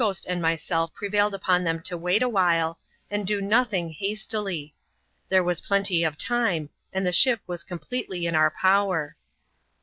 [0.01, 2.79] xdc Gbost and myself preyailed upon them to wait awhile,
[3.11, 4.73] and do nothing hastily;
[5.29, 9.15] there was plenty of time, and the ship was coHh pletely in our power.